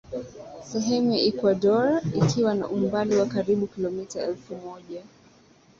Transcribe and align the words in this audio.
sehemu 0.71 1.11
ya 1.13 1.21
Ekuador 1.29 1.87
ikiwa 2.19 2.51
na 2.59 2.65
umbali 2.75 3.13
wa 3.19 3.25
karibu 3.33 3.65
kilomita 3.67 4.21
elfu 4.29 4.55
moja 4.55 5.03